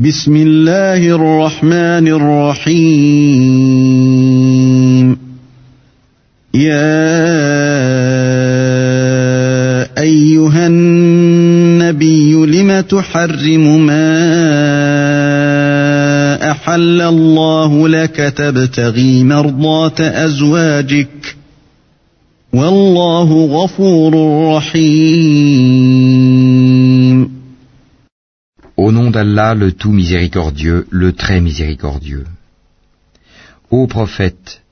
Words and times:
بسم 0.00 0.36
الله 0.36 1.14
الرحمن 1.14 2.08
الرحيم 2.08 2.78
يا 6.54 7.18
أيها 9.98 10.66
النبي 10.66 12.32
لم 12.34 12.80
تحرم 12.80 13.86
ما 13.86 14.20
أحل 16.50 17.00
الله 17.00 17.88
لك 17.88 18.16
تبتغي 18.36 19.24
مرضات 19.24 20.00
أزواجك 20.00 21.36
والله 22.52 23.32
غفور 23.46 24.14
رحيم 24.56 26.57
Au 28.84 28.92
nom 28.92 29.10
d'Allah, 29.10 29.54
le 29.56 29.72
tout 29.72 29.90
miséricordieux, 29.90 30.86
le 30.90 31.12
très 31.12 31.40
miséricordieux. 31.40 32.26
Ô 33.72 33.88
prophète, 33.88 34.62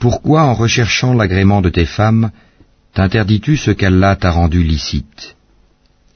pourquoi 0.00 0.42
en 0.42 0.54
recherchant 0.54 1.12
l'agrément 1.14 1.60
de 1.62 1.70
tes 1.70 1.84
femmes, 1.98 2.32
t'interdis-tu 2.94 3.56
ce 3.56 3.70
qu'Allah 3.70 4.16
t'a 4.16 4.32
rendu 4.32 4.64
licite? 4.64 5.36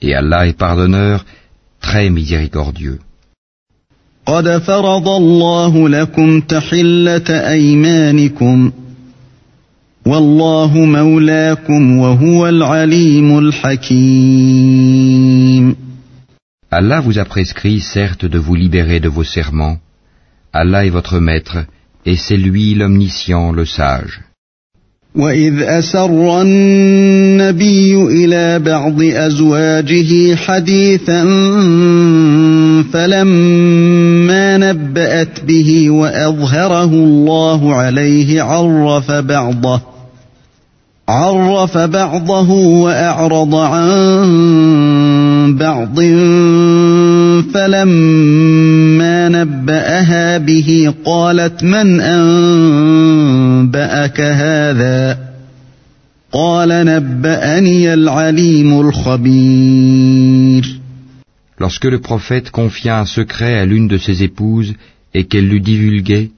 Et 0.03 0.17
Allah 0.17 0.48
est 0.48 0.59
pardonneur, 0.59 1.25
très 1.81 2.11
miséricordieux. 2.11 2.98
Allah 16.72 17.02
vous 17.02 17.20
a 17.20 17.26
prescrit 17.26 17.80
certes 17.82 18.26
de 18.26 18.40
vous 18.40 18.55
libérer 18.55 19.00
de 19.00 19.10
vos 19.10 19.23
serments. 19.23 19.78
Allah 20.52 20.86
est 20.86 20.90
votre 20.90 21.20
maître, 21.20 21.58
et 22.06 22.16
c'est 22.16 22.38
lui 22.38 22.73
l'omniscient, 22.73 23.52
le 23.52 23.66
sage. 23.66 24.22
وإذ 25.16 25.62
أسر 25.62 26.42
النبي 26.42 27.95
إلى 27.95 28.59
بعض 28.59 29.02
أزواجه 29.02 30.36
حديثا 30.36 31.23
فلما 32.94 34.58
نبأت 34.58 35.44
به 35.44 35.89
وأظهره 35.89 36.94
الله 36.94 37.76
عليه 37.76 38.42
عرف 38.42 39.12
بعضه 39.12 39.81
عرف 41.09 41.78
بعضه 41.78 42.52
وأعرض 42.52 43.56
عن 43.56 43.84
بعض 45.58 46.00
فلما 47.53 49.30
نبأها 49.30 50.38
به 50.38 50.94
قالت 51.06 51.64
من 51.64 52.02
أنبأك 52.02 53.42
هذا 54.22 55.20
قال 56.31 56.70
نبأني 56.70 57.94
العليم 57.94 58.80
الخبير 58.81 60.03
Lorsque 61.59 61.86
le 61.86 62.00
prophète 62.02 62.50
confia 62.52 63.00
un 63.00 63.06
secret 63.06 63.59
à 63.59 63.66
l'une 63.66 63.88
de 63.88 63.98
ses 63.98 64.23
épouses 64.23 64.73
et 65.14 65.26
qu'elle 65.26 65.48
l'eût 65.48 65.62
divulgué, 65.62 66.31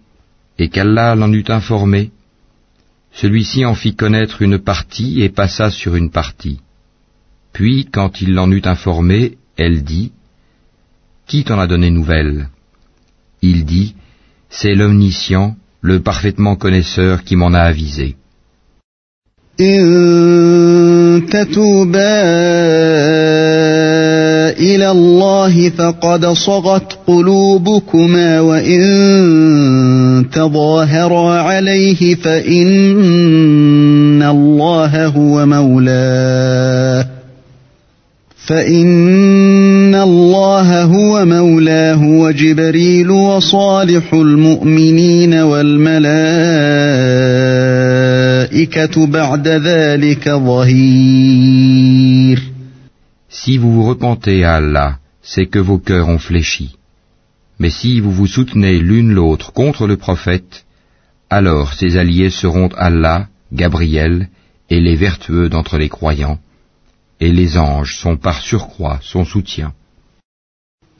et 0.59 0.69
qu'Allah 0.69 1.15
l'en 1.15 1.31
eût 1.31 1.45
informé, 1.47 2.11
celui-ci 3.13 3.65
en 3.65 3.75
fit 3.75 3.95
connaître 3.95 4.41
une 4.41 4.59
partie 4.59 5.21
et 5.23 5.29
passa 5.29 5.71
sur 5.71 5.95
une 5.95 6.11
partie. 6.11 6.59
Puis, 7.53 7.87
quand 7.91 8.21
il 8.21 8.33
l'en 8.33 8.51
eut 8.51 8.61
informé, 8.65 9.37
elle 9.57 9.83
dit, 9.83 10.11
Qui 11.27 11.43
t'en 11.43 11.59
a 11.59 11.67
donné 11.67 11.89
nouvelle 11.89 12.49
Il 13.41 13.65
dit, 13.65 13.95
C'est 14.49 14.75
l'omniscient, 14.75 15.55
le 15.81 16.01
parfaitement 16.01 16.55
connaisseur 16.55 17.23
qui 17.23 17.35
m'en 17.35 17.53
a 17.53 17.61
avisé. 17.61 18.15
إن 19.61 21.25
تتوبا 21.31 22.21
إلى 24.59 24.91
الله 24.91 25.69
فقد 25.69 26.25
صغت 26.25 26.99
قلوبكما 27.07 28.39
وإن 28.39 30.25
تظاهرا 30.33 31.41
عليه 31.41 32.15
فإن 32.15 33.43
الله 34.23 35.05
هو 35.07 35.45
مولاه 35.45 37.08
فإن 38.49 39.95
الله 39.95 40.83
هو 40.83 41.25
مولاه 41.25 42.03
وجبريل 42.03 43.11
وصالح 43.11 44.13
المؤمنين 44.13 45.33
والملائكة 45.33 46.05
بعد 49.07 49.47
ذلك 49.47 50.29
ظهير 50.29 51.35
Si 53.29 53.57
vous 53.57 53.71
vous 53.73 53.83
repentez 53.83 54.43
à 54.43 54.55
Allah, 54.55 54.97
c'est 55.21 55.47
que 55.47 55.59
vos 55.59 55.79
cœurs 55.79 56.07
ont 56.07 56.19
fléchi. 56.19 56.75
Mais 57.59 57.69
si 57.69 57.99
vous 57.99 58.11
vous 58.11 58.27
soutenez 58.27 58.79
l'une 58.79 59.11
l'autre 59.11 59.53
contre 59.53 59.87
le 59.87 59.97
prophète, 59.97 60.65
alors 61.29 61.73
ses 61.73 61.97
alliés 61.97 62.29
seront 62.29 62.69
Allah, 62.77 63.27
Gabriel 63.51 64.29
et 64.69 64.79
les 64.79 64.95
vertueux 64.95 65.49
d'entre 65.49 65.77
les 65.77 65.89
croyants, 65.89 66.39
et 67.20 67.32
les 67.32 67.58
anges 67.58 67.96
sont 68.02 68.16
par 68.16 68.40
surcroît 68.40 68.98
son 69.02 69.24
soutien. 69.24 69.72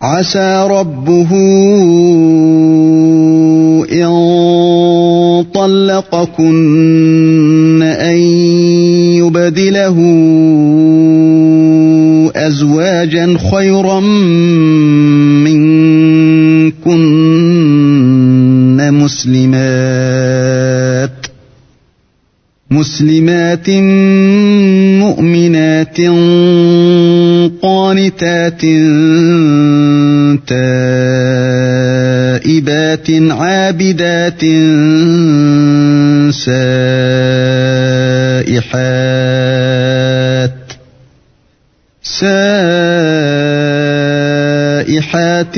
عسى 0.02 0.66
ربه 0.70 1.30
إن 3.92 4.10
طلقكن 5.54 6.62
أن 7.82 8.16
يبدله 9.20 9.96
أزواجا 12.36 13.38
خيرا 13.52 14.00
منكن 15.44 17.00
مسلمات 18.92 20.00
مسلمات 22.70 23.68
مؤمنات 25.80 27.60
قانتات 27.62 28.60
تائبات 32.40 33.10
عابدات 33.30 34.40
سائحات 38.90 40.60
سائحات 44.82 45.56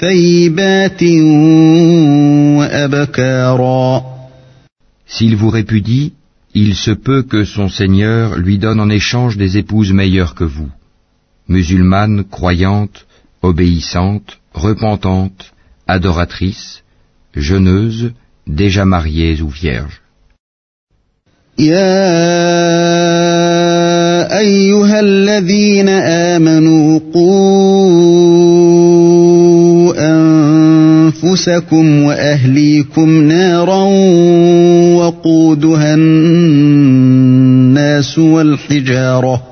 ثيبات 0.00 1.02
وأبكارا 2.58 4.02
S'il 5.10 5.36
vous 5.36 5.48
répudie, 5.48 6.12
il 6.53 6.75
se 6.75 6.91
peut 6.91 7.23
que 7.23 7.43
son 7.45 7.67
Seigneur 7.67 8.37
lui 8.37 8.57
donne 8.59 8.79
en 8.79 8.89
échange 8.89 9.37
des 9.37 9.57
épouses 9.57 9.91
meilleures 9.91 10.35
que 10.35 10.43
vous, 10.43 10.69
musulmanes, 11.47 12.23
croyantes, 12.35 13.05
obéissantes, 13.41 14.39
repentantes, 14.53 15.53
adoratrices, 15.87 16.83
jeûneuses, 17.35 18.11
déjà 18.47 18.85
mariées 18.85 19.41
ou 19.41 19.49
vierges. 19.49 19.99
يا 21.59 21.83
أيها 24.39 24.99
الذين 24.99 25.89
آمنوا 25.89 26.99
قوا 27.13 27.36
أنفسكم 31.28 32.02
وأهليكم 32.02 33.22
نارا 33.22 33.82
وقودها 34.94 35.94
الناس 35.94 36.98
والحجارة 38.18 39.42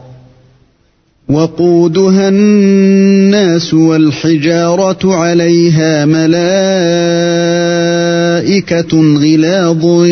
وقودها 1.29 2.29
الناس 2.29 3.75
والحجارة 3.75 5.15
عليها 5.15 6.05
ملائكة 6.05 6.37
غلاظ 8.95 10.07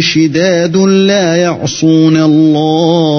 شداد 0.00 0.76
لا 0.76 1.36
يعصون 1.36 2.16
الله 2.16 3.16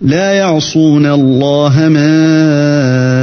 لا 0.00 0.32
يعصون 0.32 1.06
الله 1.06 1.88
ما 1.88 3.13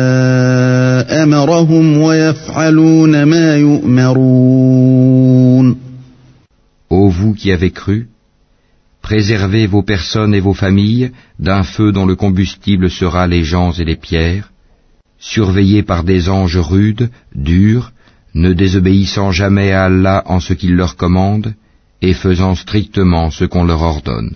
Ô 6.90 7.10
vous 7.10 7.34
qui 7.34 7.52
avez 7.52 7.72
cru, 7.72 8.08
Préservez 9.02 9.68
vos 9.68 9.84
personnes 9.84 10.34
et 10.34 10.40
vos 10.40 10.54
familles 10.54 11.12
d'un 11.40 11.64
feu 11.64 11.92
dont 11.92 12.06
le 12.06 12.16
combustible 12.16 12.90
sera 12.90 13.28
les 13.28 13.44
gens 13.44 13.72
et 13.72 13.84
les 13.84 13.96
pierres, 13.96 14.52
surveillés 15.20 15.84
par 15.84 16.04
des 16.04 16.30
anges 16.30 16.58
rudes, 16.58 17.10
durs, 17.36 17.92
ne 18.34 18.54
désobéissant 18.54 19.32
jamais 19.32 19.72
à 19.72 19.86
Allah 19.86 20.24
en 20.26 20.40
ce 20.40 20.54
qu'il 20.54 20.76
leur 20.76 20.96
commande, 20.96 21.54
et 22.02 22.14
faisant 22.14 22.56
strictement 22.56 23.32
ce 23.32 23.46
qu'on 23.46 23.66
leur 23.66 23.82
ordonne. 23.82 24.36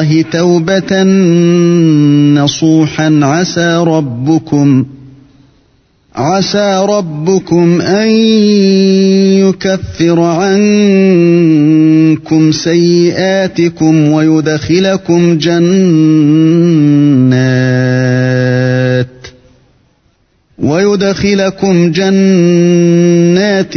الله 0.00 0.22
توبة 0.22 1.02
نصوحا. 2.42 3.20
عسى 3.22 3.76
ربكم 3.76 4.84
عسى 6.16 6.86
ربكم 6.88 7.80
أن 7.80 8.08
يكفر 9.44 10.20
عنكم 10.20 11.32
سيئاتكم 12.52 14.12
ويدخلكم 14.12 15.38
جنات 15.38 16.36
ويدخلكم 20.58 21.90
جنات 21.90 23.74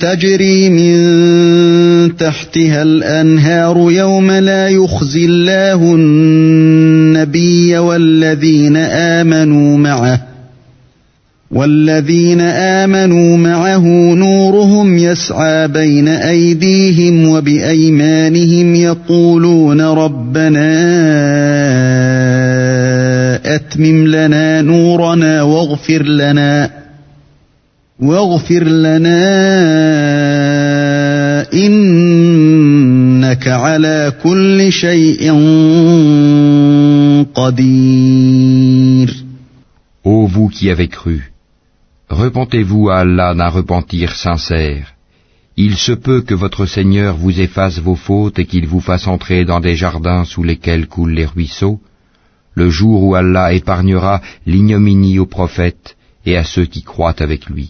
تجري 0.00 0.70
من 0.70 0.94
تحتها 2.16 2.82
الأنهار 2.82 3.90
يوم 3.90 4.30
لا 4.30 4.68
يخزي 4.68 5.24
الله 5.24 5.94
النبي 5.94 7.78
والذين 7.78 8.76
آمنوا 8.76 9.78
معه 9.78 10.28
والذين 11.50 12.40
آمنوا 12.40 13.36
معه 13.36 13.84
نورهم 14.14 14.98
يسعى 14.98 15.68
بين 15.68 16.08
أيديهم 16.08 17.28
وبأيمانهم 17.28 18.74
يقولون 18.74 19.80
ربنا 19.80 20.68
أتمم 23.54 24.06
لنا 24.06 24.62
نورنا 24.62 25.42
واغفر 25.42 26.02
لنا 26.02 26.70
واغفر 28.00 28.64
لنا 28.64 29.18
إنك 33.37 33.47
على 33.47 34.13
كل 34.23 34.71
شيء 34.71 35.21
قدير 37.35 39.23
Ô 40.05 40.27
vous 40.27 40.49
qui 40.49 40.69
avez 40.69 40.89
cru, 40.89 41.31
repentez-vous 42.09 42.89
à 42.89 42.97
Allah 43.05 43.33
d'un 43.39 43.51
repentir 43.59 44.09
sincère. 44.15 44.85
Il 45.55 45.75
se 45.77 45.93
peut 46.05 46.21
que 46.27 46.33
votre 46.33 46.65
Seigneur 46.65 47.11
vous 47.15 47.35
efface 47.47 47.77
vos 47.87 47.99
fautes 48.07 48.39
et 48.39 48.47
qu'il 48.51 48.65
vous 48.67 48.83
fasse 48.89 49.07
entrer 49.15 49.45
dans 49.45 49.61
des 49.67 49.75
jardins 49.83 50.25
sous 50.25 50.43
lesquels 50.43 50.87
coulent 50.87 51.17
les 51.19 51.29
ruisseaux, 51.33 51.79
le 52.61 52.67
jour 52.77 52.97
où 53.05 53.15
Allah 53.15 53.53
épargnera 53.53 54.15
l'ignominie 54.51 55.19
aux 55.19 55.31
prophètes 55.37 55.95
et 56.25 56.35
à 56.35 56.43
ceux 56.53 56.67
qui 56.73 56.81
croient 56.91 57.19
avec 57.27 57.41
lui. 57.45 57.67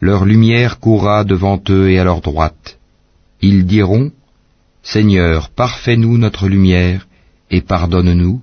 Leur 0.00 0.24
lumière 0.24 0.78
courra 0.84 1.24
devant 1.24 1.60
eux 1.68 1.90
et 1.90 1.98
à 1.98 2.04
leur 2.04 2.20
droite. 2.22 2.75
Ils 3.41 3.65
diront, 3.65 4.11
Seigneur, 4.83 5.49
parfais-nous 5.49 6.17
notre 6.17 6.47
lumière 6.47 7.07
et 7.51 7.61
pardonne-nous, 7.61 8.41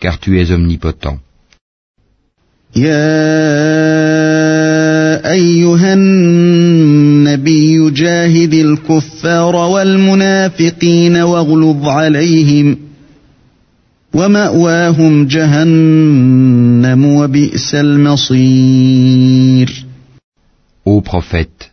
car 0.00 0.18
tu 0.18 0.40
es 0.40 0.50
omnipotent. 0.52 1.18
Ô 20.84 21.00
prophète, 21.02 21.72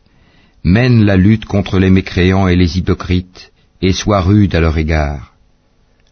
mène 0.65 1.05
la 1.05 1.17
lutte 1.17 1.45
contre 1.45 1.79
les 1.79 1.91
mécréants 1.91 2.49
et 2.49 2.57
les 2.57 2.79
hypocrites, 2.79 3.53
et 3.81 3.93
sois 3.93 4.21
rude 4.21 4.55
à 4.55 4.61
leur 4.61 4.77
égard. 4.77 5.35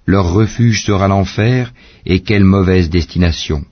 Leur 0.06 0.32
refuge 0.32 0.84
sera 0.84 1.08
l'enfer, 1.08 1.72
et 2.04 2.20
quelle 2.20 2.44
mauvaise 2.44 2.90
destination. 2.90 3.64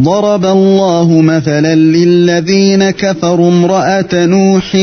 ضرب 0.00 0.44
الله 0.44 1.20
مثلا 1.20 1.74
للذين 1.74 2.90
كفروا 2.90 3.48
امرأة 3.48 4.26
نوح 4.26 4.74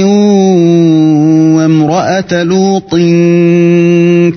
وامرأة 1.57 2.43
لوط 2.43 2.95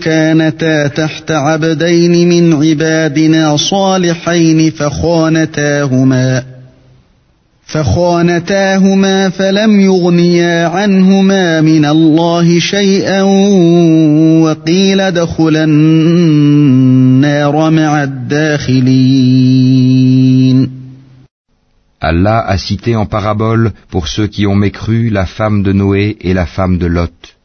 كانتا 0.03 0.87
تحت 0.87 1.31
عبدين 1.31 2.29
من 2.29 2.65
عبادنا 2.65 3.57
صالحين 3.57 4.71
فخانتاهما 4.71 6.43
فخانتاهما 7.73 9.29
فلم 9.29 9.81
يغنيا 9.81 10.67
عنهما 10.67 11.61
من 11.61 11.85
الله 11.85 12.59
شيئا 12.59 13.23
وقيل 14.43 15.01
ادخلا 15.01 15.65
النار 15.65 17.71
مع 17.71 18.03
الداخلين 18.03 19.63
Allah 22.05 22.41
a 22.41 22.59
cité 22.59 22.97
en 22.97 23.07
parabole 23.07 23.71
pour 23.89 24.09
ceux 24.09 24.27
qui 24.27 24.45
ont 24.49 24.57
mécru 24.57 25.09
la 25.09 25.25
femme 25.25 25.63
de 25.63 25.73
Noé 25.73 26.17
et 26.21 26.35
la 26.35 26.47
femme 26.47 26.79
de 26.79 26.87
Lot. 26.87 27.37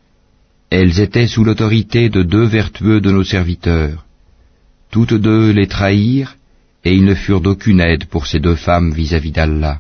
Elles 0.71 0.99
étaient 0.99 1.27
sous 1.27 1.43
l'autorité 1.43 2.09
de 2.09 2.23
deux 2.23 2.45
vertueux 2.45 2.99
de 2.99 3.11
nos 3.11 3.23
serviteurs. 3.23 4.03
Toutes 4.89 5.13
deux 5.13 5.51
les 5.51 5.67
trahirent, 5.67 6.37
et 6.83 6.95
ils 6.95 7.05
ne 7.05 7.13
furent 7.13 7.41
d'aucune 7.41 7.81
aide 7.81 8.05
pour 8.05 8.25
ces 8.25 8.39
deux 8.39 8.55
femmes 8.55 8.91
vis-à-vis 8.91 9.31
d'Allah. 9.31 9.79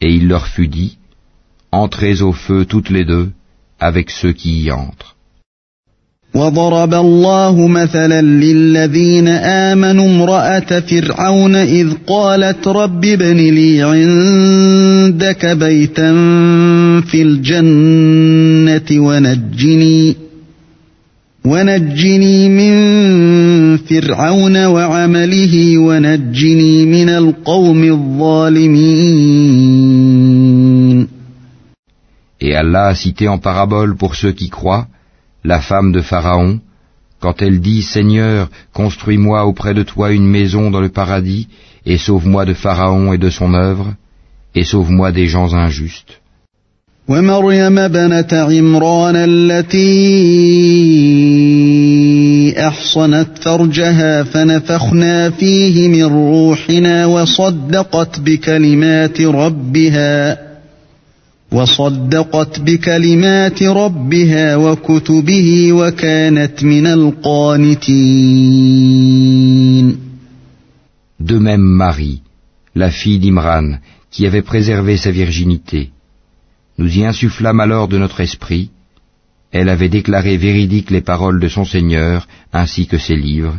Et 0.00 0.10
il 0.12 0.28
leur 0.28 0.46
fut 0.46 0.68
dit, 0.68 0.96
Entrez 1.70 2.22
au 2.22 2.32
feu 2.32 2.64
toutes 2.64 2.90
les 2.90 3.04
deux, 3.04 3.30
avec 3.78 4.10
ceux 4.10 4.32
qui 4.32 4.62
y 4.62 4.72
entrent. 4.72 5.14
وضرب 6.34 6.94
الله 6.94 7.68
مثلا 7.68 8.22
للذين 8.22 9.28
آمنوا 9.28 10.06
امرأة 10.06 10.80
فرعون 10.80 11.56
إذ 11.56 11.88
قالت 12.06 12.68
رب 12.68 13.04
ابن 13.04 13.36
لي 13.36 13.82
عندك 13.82 15.46
بيتا 15.46 16.10
في 17.00 17.22
الجنة 17.22 19.04
ونجني 19.06 20.16
ونجني 21.44 22.48
من 22.48 22.76
فرعون 23.76 24.64
وعمله 24.64 25.78
ونجني 25.78 26.86
من 26.86 27.08
القوم 27.08 27.84
الظالمين 27.84 29.27
Et 32.48 32.54
Allah 32.54 32.86
a 32.86 32.94
cité 32.94 33.28
en 33.28 33.36
parabole 33.36 33.94
pour 33.94 34.14
ceux 34.14 34.32
qui 34.32 34.48
croient 34.48 34.86
la 35.44 35.60
femme 35.60 35.92
de 35.92 36.00
Pharaon, 36.00 36.60
quand 37.20 37.42
elle 37.42 37.60
dit 37.60 37.82
Seigneur, 37.82 38.48
construis-moi 38.72 39.44
auprès 39.44 39.74
de 39.74 39.82
toi 39.82 40.12
une 40.12 40.26
maison 40.26 40.70
dans 40.70 40.80
le 40.80 40.88
paradis, 40.88 41.46
et 41.84 41.98
sauve-moi 41.98 42.46
de 42.46 42.54
Pharaon 42.54 43.12
et 43.12 43.18
de 43.18 43.28
son 43.28 43.52
œuvre, 43.52 43.88
et 44.54 44.64
sauve-moi 44.64 45.12
des 45.12 45.26
gens 45.26 45.52
injustes. 45.52 46.22
De 71.20 71.38
même 71.38 71.60
Marie, 71.62 72.22
la 72.74 72.90
fille 72.90 73.18
d'Imran, 73.18 73.78
qui 74.10 74.26
avait 74.26 74.42
préservé 74.42 74.98
sa 74.98 75.10
virginité, 75.10 75.90
Nous 76.78 76.98
y 76.98 77.04
insufflâmes 77.04 77.60
alors 77.60 77.88
de 77.88 77.98
notre 77.98 78.20
esprit. 78.20 78.70
Elle 79.50 79.68
avait 79.68 79.88
déclaré 79.88 80.36
véridiques 80.36 80.90
les 80.90 81.00
paroles 81.00 81.40
de 81.40 81.48
son 81.48 81.64
Seigneur 81.64 82.28
ainsi 82.52 82.86
que 82.86 82.98
ses 82.98 83.16
livres. 83.16 83.58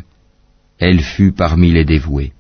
Elle 0.77 1.01
fut 1.01 1.31
parmi 1.31 1.71
les 1.71 1.85
dévoués. 1.85 2.33